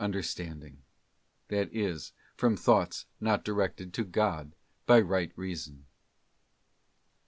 [0.03, 0.81] understanding,'*
[1.49, 4.55] that is, from thoughts not directed to God
[4.87, 5.85] by right Reason.